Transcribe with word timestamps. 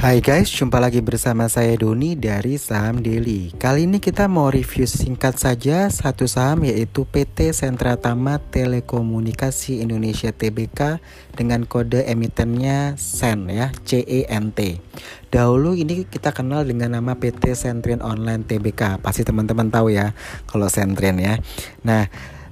Hai 0.00 0.24
guys, 0.24 0.48
jumpa 0.48 0.80
lagi 0.80 1.04
bersama 1.04 1.44
saya 1.52 1.76
Doni 1.76 2.16
dari 2.16 2.56
Saham 2.56 3.04
Daily. 3.04 3.52
Kali 3.52 3.84
ini 3.84 4.00
kita 4.00 4.32
mau 4.32 4.48
review 4.48 4.88
singkat 4.88 5.36
saja 5.36 5.92
satu 5.92 6.24
saham 6.24 6.64
yaitu 6.64 7.04
PT 7.04 7.52
Sentra 7.52 8.00
Tama 8.00 8.40
Telekomunikasi 8.40 9.84
Indonesia 9.84 10.32
Tbk 10.32 11.04
dengan 11.36 11.68
kode 11.68 12.08
emitennya 12.08 12.96
SEN 12.96 13.52
ya, 13.52 13.76
CENT. 13.84 14.80
Dahulu 15.28 15.76
ini 15.76 16.08
kita 16.08 16.32
kenal 16.32 16.64
dengan 16.64 16.96
nama 16.96 17.20
PT 17.20 17.52
Sentrin 17.52 18.00
Online 18.00 18.40
Tbk. 18.40 19.04
Pasti 19.04 19.20
teman-teman 19.20 19.68
tahu 19.68 19.92
ya 19.92 20.16
kalau 20.48 20.72
Sentrin 20.72 21.20
ya. 21.20 21.36
Nah, 21.84 22.08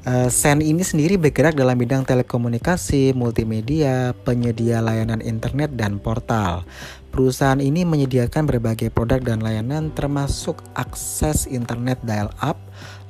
Uh, 0.06 0.30
Sen 0.30 0.62
ini 0.62 0.86
sendiri 0.86 1.18
bergerak 1.18 1.58
dalam 1.58 1.74
bidang 1.74 2.06
telekomunikasi, 2.06 3.18
multimedia, 3.18 4.14
penyedia 4.22 4.78
layanan 4.78 5.18
internet, 5.18 5.74
dan 5.74 5.98
portal. 5.98 6.62
Perusahaan 7.10 7.58
ini 7.58 7.82
menyediakan 7.82 8.46
berbagai 8.46 8.94
produk 8.94 9.18
dan 9.18 9.42
layanan 9.42 9.90
termasuk 9.98 10.62
akses 10.78 11.50
internet 11.50 11.98
dial-up, 12.06 12.54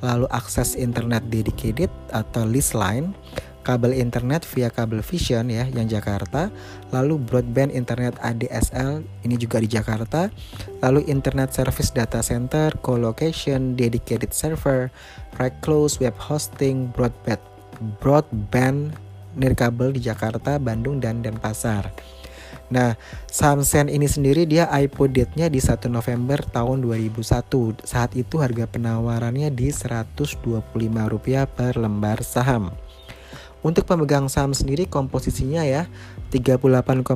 lalu 0.01 0.25
akses 0.33 0.73
internet 0.73 1.21
dedicated 1.29 1.93
atau 2.09 2.41
lease 2.41 2.73
line, 2.73 3.13
kabel 3.61 3.93
internet 3.95 4.47
via 4.47 4.71
kabel 4.71 5.03
vision 5.03 5.51
ya 5.51 5.67
yang 5.69 5.85
Jakarta, 5.85 6.49
lalu 6.89 7.19
broadband 7.19 7.75
internet 7.75 8.15
ADSL 8.23 9.03
ini 9.27 9.35
juga 9.35 9.59
di 9.59 9.67
Jakarta, 9.67 10.31
lalu 10.79 11.05
internet 11.07 11.51
service 11.51 11.91
data 11.91 12.23
center, 12.23 12.73
co-location, 12.79 13.75
dedicated 13.75 14.31
server, 14.31 14.89
rack 15.37 15.59
close, 15.59 15.99
web 15.99 16.15
hosting, 16.17 16.89
broadband 16.91 17.41
broadband 18.03 18.91
nirkabel 19.39 19.95
di 19.95 20.03
Jakarta, 20.03 20.59
Bandung 20.59 20.99
dan 20.99 21.23
Denpasar. 21.23 21.91
Nah, 22.69 22.93
Samsen 23.25 23.89
ini 23.89 24.05
sendiri 24.05 24.45
dia 24.45 24.69
IPO 24.69 25.09
date-nya 25.09 25.49
di 25.49 25.57
1 25.57 25.89
November 25.89 26.37
tahun 26.45 26.85
2001. 26.85 27.81
Saat 27.81 28.13
itu 28.13 28.37
harga 28.37 28.69
penawarannya 28.69 29.49
di 29.49 29.73
Rp125 29.73 31.49
per 31.49 31.73
lembar 31.81 32.21
saham. 32.21 32.69
Untuk 33.59 33.83
pemegang 33.83 34.31
saham 34.31 34.55
sendiri 34.55 34.87
komposisinya 34.87 35.67
ya 35.67 35.91
38,46% 36.31 37.11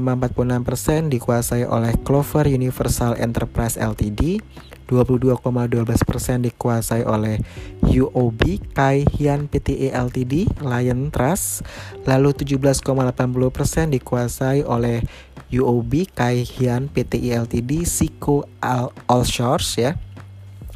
dikuasai 1.08 1.64
oleh 1.64 1.96
Clover 2.04 2.52
Universal 2.52 3.16
Enterprise 3.16 3.80
Ltd, 3.80 4.44
22,12% 4.92 6.44
dikuasai 6.44 7.08
oleh 7.08 7.40
UOB 7.80 8.60
Kai 8.76 9.08
Hian 9.08 9.48
Pte 9.48 9.96
Ltd, 9.96 10.52
Lion 10.60 11.08
Trust, 11.16 11.64
lalu 12.04 12.36
17,80% 12.36 13.96
dikuasai 13.96 14.68
oleh 14.68 15.00
UOB 15.48 16.12
Kai 16.12 16.44
Hian 16.44 16.92
Pte 16.92 17.24
Ltd, 17.24 17.88
Siko 17.88 18.44
All 18.60 19.24
Shores 19.24 19.80
ya. 19.80 19.96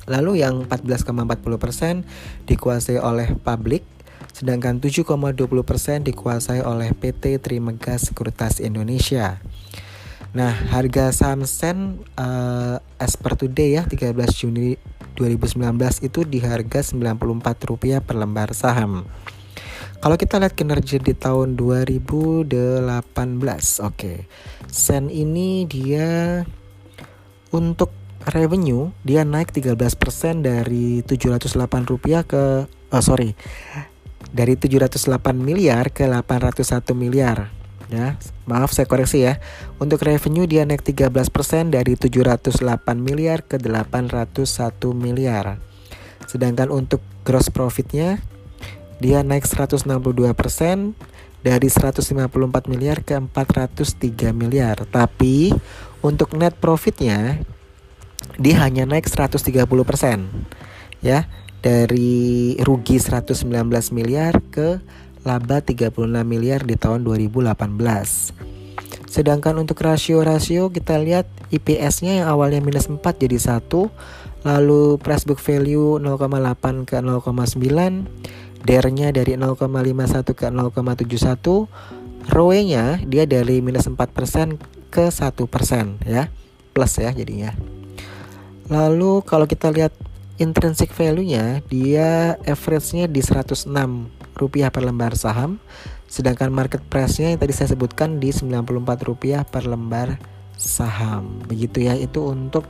Lalu 0.07 0.39
yang 0.39 0.63
14,40% 0.63 2.07
dikuasai 2.47 2.95
oleh 3.03 3.35
Public 3.43 3.96
sedangkan 4.37 4.77
7,20% 4.77 5.33
dikuasai 6.13 6.61
oleh 6.61 6.93
PT 6.93 7.41
Trimegas 7.41 8.13
Sekuritas 8.13 8.61
Indonesia. 8.61 9.41
Nah, 10.37 10.53
harga 10.69 11.09
saham 11.09 11.49
Sen 11.49 12.05
uh, 12.13 12.77
as 13.01 13.17
per 13.17 13.33
today 13.33 13.81
ya 13.81 13.89
13 13.89 14.13
Juni 14.37 14.77
2019 15.17 15.73
itu 16.05 16.21
di 16.21 16.37
harga 16.37 16.85
Rp94 16.85 18.05
per 18.05 18.15
lembar 18.21 18.53
saham. 18.53 19.09
Kalau 19.97 20.13
kita 20.13 20.37
lihat 20.37 20.53
kinerja 20.53 21.01
di 21.01 21.17
tahun 21.17 21.57
2018, 21.57 22.45
oke. 22.45 23.89
Okay. 23.89 24.29
Sen 24.69 25.09
ini 25.09 25.65
dia 25.65 26.45
untuk 27.49 27.89
revenue 28.29 28.91
dia 29.01 29.23
naik 29.23 29.55
13% 29.55 30.43
dari 30.43 31.01
708 31.01 31.89
rupiah 31.89 32.27
ke 32.27 32.67
oh 32.67 33.03
sorry 33.03 33.33
dari 34.31 34.59
708 34.59 35.35
miliar 35.35 35.91
ke 35.91 36.07
801 36.07 36.93
miliar 36.97 37.57
ya. 37.91 38.19
Maaf 38.47 38.71
saya 38.71 38.87
koreksi 38.87 39.23
ya. 39.27 39.39
Untuk 39.79 40.03
revenue 40.03 40.47
dia 40.47 40.63
naik 40.63 40.83
13% 40.83 41.71
dari 41.71 41.95
708 41.95 42.53
miliar 42.99 43.43
ke 43.43 43.59
801 43.59 44.93
miliar. 44.95 45.59
Sedangkan 46.27 46.71
untuk 46.71 47.03
gross 47.23 47.51
profitnya 47.51 48.19
dia 48.99 49.21
naik 49.21 49.45
162% 49.45 49.87
dari 51.45 51.67
154 51.69 52.71
miliar 52.71 52.97
ke 53.03 53.15
403 53.15 54.35
miliar. 54.35 54.83
Tapi 54.87 55.53
untuk 56.03 56.35
net 56.35 56.55
profitnya 56.59 57.39
dia 58.37 58.61
hanya 58.61 58.85
naik 58.85 59.09
130% 59.09 59.65
ya 61.01 61.29
dari 61.61 62.55
rugi 62.61 63.01
119 63.01 63.47
miliar 63.93 64.37
ke 64.53 64.79
laba 65.27 65.59
36 65.59 65.91
miliar 66.23 66.63
di 66.63 66.79
tahun 66.79 67.03
2018. 67.03 68.47
Sedangkan 69.07 69.57
untuk 69.57 69.81
rasio-rasio 69.81 70.69
kita 70.69 70.99
lihat 71.01 71.25
IPS-nya 71.49 72.23
yang 72.23 72.27
awalnya 72.31 72.61
minus 72.61 72.87
4 72.87 73.01
jadi 73.01 73.59
1, 73.59 73.67
lalu 74.45 75.01
price 75.01 75.25
book 75.25 75.41
value 75.41 75.97
0,8 75.99 76.85
ke 76.85 77.01
0,9, 77.01 78.07
DER-nya 78.67 79.09
dari 79.15 79.33
0,51 79.39 80.37
ke 80.37 80.47
0,71, 80.53 81.67
ROE-nya 82.27 82.99
dia 83.07 83.23
dari 83.23 83.63
minus 83.63 83.87
4% 83.87 83.97
ke 84.91 85.05
1% 85.07 86.03
ya, 86.03 86.27
plus 86.75 86.93
ya 86.99 87.09
jadinya. 87.15 87.55
Lalu 88.67 89.23
kalau 89.23 89.47
kita 89.47 89.71
lihat 89.71 89.95
intrinsic 90.37 90.93
value-nya 90.93 91.65
dia 91.69 92.37
average-nya 92.45 93.09
di 93.09 93.21
106 93.21 93.67
rupiah 94.37 94.69
per 94.69 94.85
lembar 94.85 95.17
saham 95.17 95.57
sedangkan 96.07 96.49
market 96.49 96.79
price-nya 96.87 97.35
yang 97.35 97.39
tadi 97.43 97.53
saya 97.53 97.75
sebutkan 97.75 98.17
di 98.17 98.31
94 98.31 98.63
rupiah 99.03 99.43
per 99.43 99.67
lembar 99.67 100.15
saham. 100.55 101.43
Begitu 101.45 101.85
ya 101.85 101.93
itu 101.99 102.23
untuk 102.23 102.63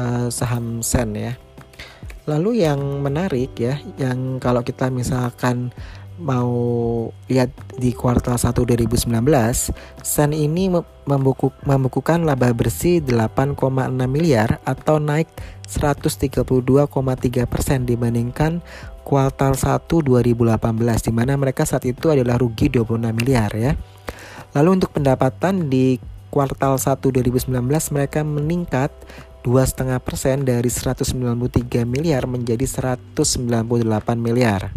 uh, 0.00 0.32
saham 0.32 0.80
sen 0.80 1.12
ya. 1.14 1.32
Lalu 2.24 2.64
yang 2.64 2.80
menarik 3.04 3.52
ya 3.60 3.76
yang 4.00 4.40
kalau 4.40 4.64
kita 4.64 4.88
misalkan 4.88 5.76
mau 6.18 6.52
lihat 7.26 7.50
di 7.74 7.90
kuartal 7.90 8.38
1 8.38 8.54
2019, 8.54 9.10
Sen 10.04 10.30
ini 10.30 10.70
membuku, 11.08 11.50
membukukan 11.66 12.22
laba 12.22 12.54
bersih 12.54 13.02
8,6 13.02 13.58
miliar 14.06 14.62
atau 14.62 15.02
naik 15.02 15.26
132,3 15.66 17.50
persen 17.50 17.88
dibandingkan 17.88 18.62
kuartal 19.02 19.58
1 19.58 19.84
2018 19.90 21.06
di 21.06 21.12
mana 21.12 21.34
mereka 21.34 21.66
saat 21.66 21.84
itu 21.84 22.14
adalah 22.14 22.38
rugi 22.38 22.70
26 22.70 23.10
miliar 23.10 23.50
ya. 23.52 23.72
Lalu 24.54 24.80
untuk 24.80 24.94
pendapatan 24.94 25.66
di 25.66 25.98
kuartal 26.30 26.78
1 26.78 26.98
2019 27.02 27.50
mereka 27.90 28.22
meningkat 28.22 28.94
2,5 29.44 30.00
persen 30.00 30.46
dari 30.48 30.72
193 30.72 31.84
miliar 31.84 32.24
menjadi 32.24 32.64
198 32.64 34.16
miliar. 34.16 34.72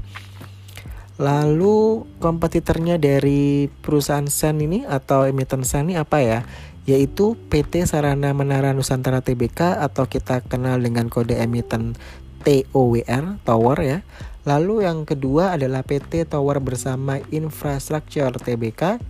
Lalu 1.17 2.05
kompetitornya 2.21 3.01
dari 3.01 3.73
perusahaan 3.81 4.29
Sen 4.29 4.61
ini 4.61 4.85
atau 4.85 5.25
emiten 5.25 5.65
Sen 5.65 5.89
ini 5.89 5.97
apa 5.97 6.21
ya? 6.21 6.45
Yaitu 6.85 7.33
PT 7.49 7.89
Sarana 7.89 8.37
Menara 8.37 8.71
Nusantara 8.71 9.25
Tbk 9.25 9.81
atau 9.81 10.05
kita 10.05 10.45
kenal 10.45 10.77
dengan 10.77 11.09
kode 11.09 11.35
emiten 11.35 11.97
TOWR, 12.45 13.41
Tower 13.41 13.77
ya. 13.81 14.05
Lalu 14.47 14.87
yang 14.87 15.03
kedua 15.03 15.57
adalah 15.57 15.83
PT 15.83 16.29
Tower 16.29 16.63
Bersama 16.63 17.19
Infrastructure 17.33 18.31
Tbk 18.31 19.01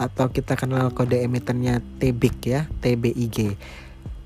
atau 0.00 0.26
kita 0.32 0.56
kenal 0.56 0.94
kode 0.96 1.20
emitennya 1.20 1.84
TBIG 2.00 2.40
ya, 2.48 2.62
TBIG. 2.80 3.58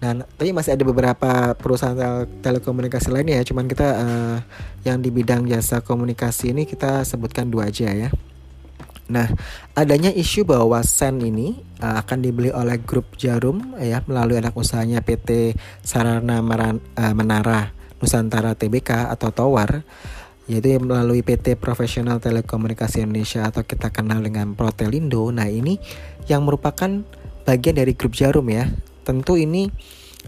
Nah, 0.06 0.22
tapi 0.38 0.54
masih 0.54 0.78
ada 0.78 0.84
beberapa 0.86 1.58
perusahaan 1.58 1.98
tel 1.98 2.30
telekomunikasi 2.38 3.10
lainnya 3.10 3.42
ya. 3.42 3.44
Cuman 3.50 3.66
kita 3.66 3.88
uh, 3.98 4.38
yang 4.86 5.02
di 5.02 5.10
bidang 5.10 5.50
jasa 5.50 5.82
komunikasi 5.82 6.54
ini 6.54 6.62
kita 6.62 7.02
sebutkan 7.02 7.50
dua 7.50 7.74
aja 7.74 7.90
ya. 7.90 8.14
Nah, 9.10 9.26
adanya 9.74 10.14
isu 10.14 10.46
bahwa 10.46 10.78
Sen 10.86 11.18
ini 11.22 11.58
uh, 11.82 11.98
akan 11.98 12.22
dibeli 12.22 12.54
oleh 12.54 12.78
grup 12.78 13.18
Jarum 13.18 13.74
ya 13.82 14.02
melalui 14.06 14.38
anak 14.38 14.54
usahanya 14.54 15.02
PT 15.02 15.58
Sarana 15.82 16.38
Maran, 16.38 16.78
uh, 16.94 17.14
Menara 17.14 17.74
Nusantara 17.98 18.54
Tbk 18.54 19.10
atau 19.10 19.34
Tower 19.34 19.82
yaitu 20.46 20.78
melalui 20.78 21.26
PT 21.26 21.58
Profesional 21.58 22.22
Telekomunikasi 22.22 23.02
Indonesia 23.02 23.50
atau 23.50 23.66
kita 23.66 23.90
kenal 23.90 24.22
dengan 24.22 24.54
Protelindo. 24.54 25.26
Nah, 25.34 25.50
ini 25.50 25.82
yang 26.30 26.46
merupakan 26.46 27.02
bagian 27.42 27.74
dari 27.74 27.98
grup 27.98 28.14
Jarum 28.14 28.46
ya 28.46 28.70
tentu 29.06 29.38
ini 29.38 29.70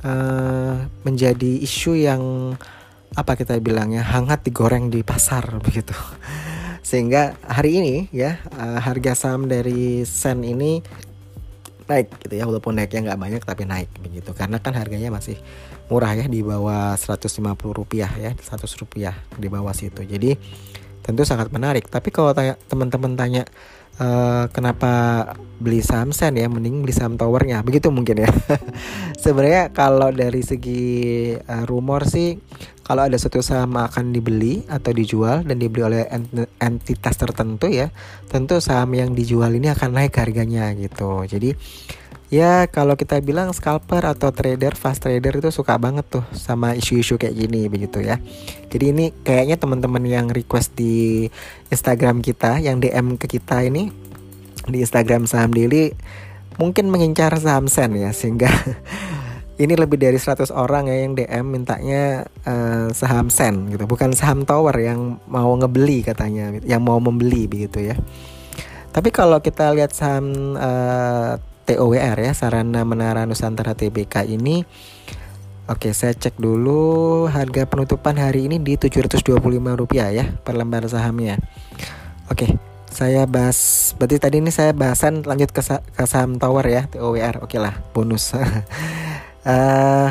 uh, 0.07 0.87
menjadi 1.03 1.53
isu 1.59 1.99
yang 1.99 2.55
apa 3.19 3.35
kita 3.35 3.59
bilangnya 3.59 4.07
hangat 4.07 4.47
digoreng 4.47 4.95
di 4.95 5.03
pasar 5.03 5.43
begitu. 5.67 5.97
Sehingga 6.87 7.37
hari 7.45 7.83
ini 7.83 7.95
ya 8.15 8.39
uh, 8.55 8.79
harga 8.79 9.19
saham 9.19 9.51
dari 9.51 10.07
Sen 10.07 10.47
ini 10.47 10.79
naik 11.91 12.23
gitu 12.23 12.39
ya. 12.39 12.47
Walaupun 12.47 12.79
naiknya 12.79 13.13
nggak 13.13 13.21
banyak 13.21 13.43
tapi 13.43 13.67
naik 13.67 13.91
begitu. 13.99 14.31
Karena 14.33 14.63
kan 14.63 14.79
harganya 14.79 15.11
masih 15.11 15.37
murah 15.91 16.15
ya 16.15 16.31
di 16.31 16.45
bawah 16.45 16.95
150 16.95 17.43
rupiah 17.73 18.13
ya 18.21 18.37
100 18.37 18.69
rupiah 18.79 19.19
di 19.35 19.51
bawah 19.51 19.75
situ. 19.75 20.07
Jadi 20.07 20.39
tentu 21.03 21.25
sangat 21.25 21.49
menarik. 21.49 21.89
Tapi 21.89 22.13
kalau 22.13 22.37
tanya 22.37 22.61
teman-teman 22.69 23.17
tanya 23.17 23.43
Uh, 23.99 24.47
kenapa 24.55 24.91
beli 25.59 25.83
saham 25.83 26.15
sen 26.15 26.39
ya? 26.39 26.47
Mending 26.47 26.87
beli 26.87 26.95
saham 26.95 27.19
towernya. 27.19 27.67
Begitu 27.67 27.91
mungkin 27.91 28.23
ya. 28.23 28.31
Sebenarnya 29.23 29.75
kalau 29.75 30.15
dari 30.15 30.43
segi 30.47 31.35
uh, 31.35 31.65
rumor 31.67 32.07
sih 32.07 32.39
kalau 32.89 33.05
ada 33.05 33.21
suatu 33.21 33.45
saham 33.45 33.77
akan 33.77 34.17
dibeli 34.17 34.65
atau 34.65 34.97
dijual 34.97 35.45
dan 35.45 35.61
dibeli 35.61 35.85
oleh 35.85 36.09
entitas 36.57 37.21
tertentu 37.21 37.69
ya 37.69 37.93
tentu 38.33 38.65
saham 38.65 38.97
yang 38.97 39.13
dijual 39.13 39.53
ini 39.53 39.69
akan 39.69 39.93
naik 39.93 40.17
harganya 40.17 40.73
gitu. 40.73 41.29
Jadi 41.29 41.53
ya 42.29 42.69
kalau 42.69 42.97
kita 42.97 43.21
bilang 43.25 43.53
scalper 43.57 44.05
atau 44.05 44.29
trader 44.33 44.77
fast 44.77 45.05
trader 45.05 45.41
itu 45.41 45.49
suka 45.49 45.81
banget 45.81 46.05
tuh 46.09 46.25
sama 46.37 46.77
isu-isu 46.77 47.17
kayak 47.17 47.37
gini 47.37 47.69
begitu 47.73 48.05
ya. 48.05 48.21
Jadi 48.69 48.85
ini 48.93 49.05
kayaknya 49.25 49.57
teman-teman 49.57 50.05
yang 50.05 50.27
request 50.29 50.77
di 50.77 51.27
Instagram 51.73 52.21
kita 52.21 52.61
yang 52.61 52.81
DM 52.81 53.17
ke 53.17 53.27
kita 53.27 53.65
ini 53.65 53.89
di 54.69 54.85
Instagram 54.85 55.25
saham 55.25 55.57
daily 55.57 55.97
mungkin 56.61 56.93
mengincar 56.93 57.33
saham 57.41 57.71
sen 57.71 57.97
ya 57.97 58.13
sehingga 58.13 58.53
ini 59.63 59.75
lebih 59.75 59.97
dari 59.97 60.21
100 60.21 60.53
orang 60.53 60.87
ya 60.93 61.03
yang 61.03 61.17
DM 61.17 61.45
mintanya 61.49 62.29
uh, 62.45 62.93
saham 62.93 63.33
sen 63.33 63.73
gitu. 63.73 63.89
Bukan 63.89 64.13
saham 64.13 64.45
tower 64.45 64.77
yang 64.77 65.17
mau 65.25 65.51
ngebeli 65.57 66.05
katanya 66.05 66.61
yang 66.63 66.85
mau 66.85 67.01
membeli 67.01 67.49
begitu 67.49 67.89
ya. 67.89 67.97
Tapi 68.93 69.09
kalau 69.15 69.39
kita 69.41 69.73
lihat 69.73 69.95
saham 69.95 70.57
uh, 70.59 71.39
TOWR 71.69 72.17
ya 72.17 72.33
Sarana 72.33 72.81
Menara 72.89 73.29
Nusantara 73.29 73.77
TBK 73.77 74.25
ini 74.25 74.65
Oke, 75.69 75.93
saya 75.93 76.17
cek 76.17 76.41
dulu 76.41 77.29
harga 77.29 77.69
penutupan 77.69 78.17
hari 78.17 78.49
ini 78.49 78.57
di 78.57 78.81
Rp725 78.81 79.85
ya 80.17 80.25
per 80.41 80.57
lembar 80.57 80.89
sahamnya. 80.89 81.37
Oke, 82.33 82.57
saya 82.89 83.29
bahas 83.29 83.93
berarti 84.01 84.17
tadi 84.17 84.41
ini 84.41 84.49
saya 84.49 84.73
bahasan 84.73 85.29
lanjut 85.29 85.53
ke, 85.53 85.61
ke 85.61 86.05
saham 86.09 86.41
tower 86.41 86.65
ya, 86.65 86.89
TOWR. 86.89 87.45
Oke 87.45 87.61
lah, 87.61 87.85
bonus. 87.93 88.33
uh, 88.33 90.09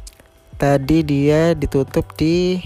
tadi 0.64 1.04
dia 1.04 1.52
ditutup 1.52 2.16
di 2.16 2.64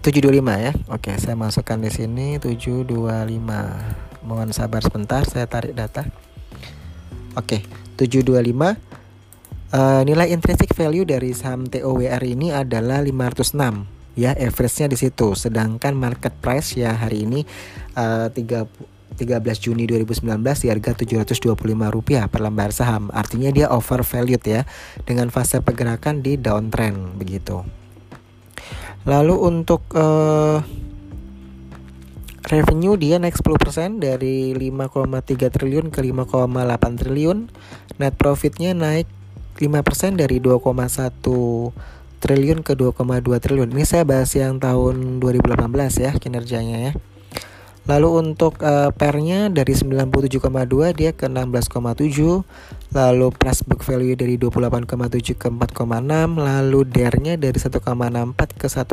725 0.00 0.64
ya. 0.64 0.72
Oke, 0.88 1.12
saya 1.20 1.36
masukkan 1.36 1.76
di 1.76 1.92
sini 1.92 2.40
725. 2.40 4.24
Mohon 4.24 4.48
sabar 4.56 4.80
sebentar, 4.80 5.28
saya 5.28 5.44
tarik 5.44 5.76
data. 5.76 6.08
Oke, 7.38 7.62
okay, 7.62 8.10
725 8.10 8.50
uh, 9.70 10.02
nilai 10.02 10.34
intrinsic 10.34 10.74
value 10.74 11.06
dari 11.06 11.30
saham 11.30 11.70
TOWR 11.70 12.22
ini 12.26 12.50
adalah 12.50 12.98
506 12.98 13.54
ya 14.18 14.34
average-nya 14.34 14.90
di 14.90 14.98
situ. 14.98 15.38
Sedangkan 15.38 15.94
market 15.94 16.34
price 16.42 16.74
ya 16.74 16.98
hari 16.98 17.22
ini 17.22 17.46
uh, 17.94 18.26
3 18.26 18.98
13 19.18 19.42
Juni 19.58 19.82
2019 19.90 20.22
di 20.62 20.66
harga 20.70 20.94
Rp725 20.94 22.30
per 22.30 22.40
lembar 22.42 22.70
saham. 22.70 23.10
Artinya 23.10 23.50
dia 23.50 23.66
overvalued 23.70 24.42
ya 24.46 24.62
dengan 25.02 25.26
fase 25.34 25.58
pergerakan 25.58 26.22
di 26.22 26.38
downtrend 26.38 27.18
begitu. 27.18 27.66
Lalu 29.06 29.34
untuk 29.42 29.90
uh, 29.98 30.62
revenue 32.46 32.94
dia 32.94 33.18
naik 33.18 33.34
10% 33.34 33.98
dari 33.98 34.54
5,3 34.54 35.50
triliun 35.50 35.90
ke 35.90 36.00
5,8 36.04 37.00
triliun. 37.00 37.38
Net 37.98 38.14
profitnya 38.14 38.70
naik 38.78 39.10
5% 39.58 40.14
dari 40.14 40.38
2,1 40.38 40.62
triliun 42.18 42.62
ke 42.62 42.72
2,2 42.78 43.42
triliun. 43.42 43.70
Ini 43.74 43.84
saya 43.86 44.06
bahas 44.06 44.30
yang 44.38 44.62
tahun 44.62 45.18
2018 45.18 45.58
ya 45.98 46.12
kinerjanya 46.14 46.78
ya. 46.90 46.92
Lalu 47.88 48.20
untuk 48.20 48.60
uh, 48.60 48.92
pernya 48.92 49.48
dari 49.48 49.72
97,2 49.72 50.92
dia 50.92 51.16
ke 51.16 51.24
16,7. 51.24 52.44
Lalu 52.92 53.26
price 53.32 53.64
book 53.64 53.80
value 53.80 54.12
dari 54.12 54.36
28,7 54.36 55.40
ke 55.40 55.48
4,6. 55.48 56.36
Lalu 56.36 56.80
DER-nya 56.84 57.40
dari 57.40 57.56
1,64 57.56 58.60
ke 58.60 58.68
1,86. 58.68 58.92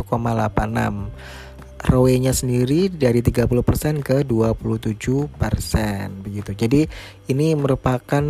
ROE-nya 1.85 2.33
sendiri 2.33 2.89
dari 2.89 3.21
30% 3.21 4.01
ke 4.01 4.25
27% 4.25 5.29
begitu. 6.25 6.51
Jadi 6.57 6.81
ini 7.29 7.53
merupakan 7.53 8.25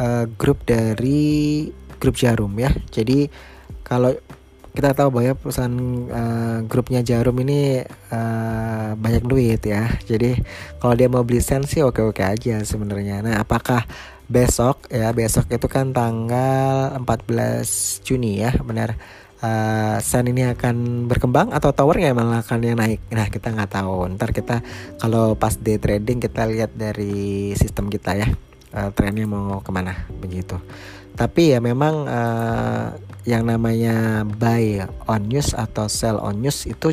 uh, 0.00 0.24
grup 0.40 0.64
dari 0.64 1.68
grup 2.00 2.16
Jarum 2.16 2.52
ya. 2.56 2.72
Jadi 2.88 3.28
kalau 3.84 4.16
kita 4.76 4.92
tahu 4.92 5.08
bahwa 5.08 5.32
perusahaan 5.40 5.76
uh, 6.12 6.58
grupnya 6.68 7.00
Jarum 7.00 7.36
ini 7.40 7.80
uh, 8.12 8.92
banyak 8.92 9.24
duit 9.24 9.64
ya. 9.64 9.88
Jadi 10.04 10.36
kalau 10.76 10.92
dia 10.92 11.08
mau 11.08 11.24
beli 11.24 11.40
sen 11.40 11.64
sih 11.64 11.80
oke-oke 11.80 12.20
aja 12.20 12.60
sebenarnya. 12.60 13.24
Nah, 13.24 13.40
apakah 13.40 13.88
besok 14.26 14.90
ya 14.90 15.14
besok 15.14 15.48
itu 15.48 15.70
kan 15.70 15.94
tanggal 15.94 16.92
14 16.98 18.04
Juni 18.04 18.42
ya, 18.42 18.52
benar 18.60 18.98
uh, 19.42 19.96
Sen 20.00 20.30
ini 20.30 20.46
akan 20.46 21.08
berkembang 21.10 21.52
atau 21.52 21.72
towernya 21.72 22.16
malah 22.16 22.40
akan 22.44 22.60
yang 22.62 22.78
naik. 22.78 23.00
Nah 23.12 23.28
kita 23.28 23.52
nggak 23.52 23.76
tahu. 23.76 24.08
Ntar 24.16 24.30
kita 24.32 24.62
kalau 25.00 25.36
pas 25.36 25.56
day 25.56 25.76
trading 25.80 26.22
kita 26.22 26.46
lihat 26.48 26.72
dari 26.76 27.52
sistem 27.58 27.92
kita 27.92 28.16
ya 28.16 28.28
uh, 28.76 28.90
trennya 28.92 29.28
mau 29.28 29.60
ke 29.60 29.70
mana 29.72 30.06
begitu. 30.20 30.56
Tapi 31.16 31.56
ya 31.56 31.64
memang 31.64 32.04
uh, 32.04 32.92
yang 33.24 33.48
namanya 33.48 34.22
buy 34.22 34.84
on 35.08 35.26
news 35.26 35.56
atau 35.56 35.88
sell 35.88 36.20
on 36.20 36.44
news 36.44 36.68
itu 36.68 36.92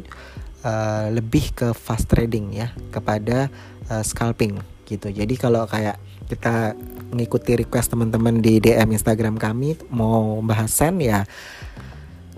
uh, 0.63 1.11
lebih 1.11 1.51
ke 1.53 1.67
fast 1.75 2.07
trading 2.07 2.55
ya 2.55 2.71
kepada 2.89 3.51
uh, 3.91 4.01
scalping 4.01 4.57
gitu. 4.87 5.11
Jadi 5.11 5.35
kalau 5.35 5.67
kayak 5.67 5.99
kita 6.31 6.73
mengikuti 7.13 7.53
request 7.53 7.93
teman-teman 7.93 8.41
di 8.41 8.57
DM 8.57 8.95
Instagram 8.95 9.37
kami 9.37 9.77
mau 9.93 10.41
bahas 10.41 10.73
sen 10.73 10.97
ya 10.97 11.27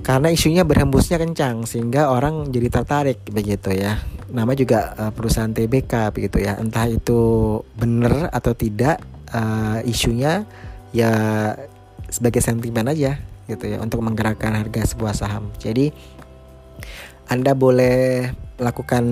karena 0.05 0.29
isunya 0.29 0.61
berhembusnya 0.61 1.17
kencang 1.17 1.65
sehingga 1.65 2.13
orang 2.13 2.53
jadi 2.53 2.69
tertarik 2.69 3.25
begitu 3.33 3.73
ya. 3.73 3.97
Nama 4.29 4.53
juga 4.53 4.93
uh, 4.93 5.09
perusahaan 5.09 5.49
TBK 5.49 6.13
begitu 6.13 6.45
ya. 6.45 6.61
Entah 6.61 6.85
itu 6.85 7.57
benar 7.73 8.29
atau 8.29 8.53
tidak 8.53 9.01
uh, 9.33 9.81
isunya 9.81 10.45
ya 10.93 11.09
sebagai 12.13 12.37
sentimen 12.45 12.85
aja 12.85 13.17
gitu 13.49 13.65
ya 13.65 13.81
untuk 13.81 14.05
menggerakkan 14.05 14.53
harga 14.53 14.85
sebuah 14.93 15.17
saham. 15.17 15.49
Jadi 15.57 15.89
anda 17.25 17.57
boleh 17.57 18.29
lakukan 18.55 19.03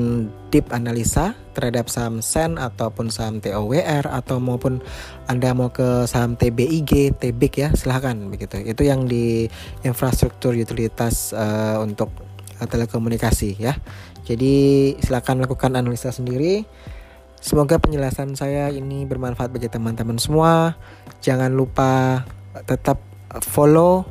deep 0.49 0.71
analisa 0.71 1.35
terhadap 1.51 1.91
saham 1.91 2.23
SEN 2.23 2.55
ataupun 2.55 3.11
saham 3.11 3.43
TOWR 3.43 4.07
atau 4.07 4.39
maupun 4.39 4.79
Anda 5.27 5.51
mau 5.51 5.69
ke 5.69 6.07
saham 6.07 6.39
TBIG, 6.39 7.19
TBIG 7.19 7.53
ya, 7.59 7.69
silahkan 7.75 8.15
begitu. 8.31 8.63
Itu 8.63 8.87
yang 8.87 9.05
di 9.05 9.51
infrastruktur 9.83 10.55
utilitas 10.55 11.35
uh, 11.35 11.83
untuk 11.83 12.09
uh, 12.59 12.67
telekomunikasi 12.67 13.59
ya. 13.59 13.75
Jadi 14.23 14.95
silahkan 15.03 15.35
lakukan 15.35 15.75
analisa 15.75 16.09
sendiri. 16.15 16.63
Semoga 17.43 17.75
penjelasan 17.75 18.39
saya 18.39 18.71
ini 18.71 19.03
bermanfaat 19.03 19.51
bagi 19.51 19.67
teman-teman 19.67 20.15
semua. 20.15 20.79
Jangan 21.19 21.51
lupa 21.51 22.23
tetap 22.63 23.03
follow, 23.43 24.07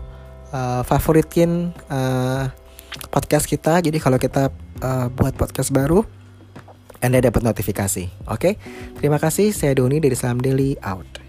uh, 0.52 0.84
favoritin 0.84 1.72
uh, 1.88 2.52
podcast 3.08 3.48
kita. 3.48 3.80
Jadi 3.80 3.96
kalau 3.96 4.20
kita 4.20 4.52
uh, 4.82 5.06
buat 5.14 5.38
podcast 5.38 5.70
baru, 5.70 6.02
Anda 6.98 7.22
dapat 7.22 7.46
notifikasi. 7.46 8.10
Oke, 8.26 8.34
okay? 8.34 8.52
terima 8.98 9.22
kasih. 9.22 9.54
Saya 9.54 9.78
Doni 9.78 10.02
dari 10.02 10.18
Salam 10.18 10.42
Daily 10.42 10.76
out. 10.82 11.21